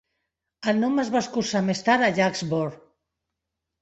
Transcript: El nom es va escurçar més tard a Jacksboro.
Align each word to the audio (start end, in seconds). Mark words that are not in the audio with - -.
El 0.71 0.79
nom 0.83 0.95
es 1.03 1.11
va 1.15 1.21
escurçar 1.25 1.63
més 1.67 1.85
tard 1.91 2.07
a 2.07 2.11
Jacksboro. 2.21 2.77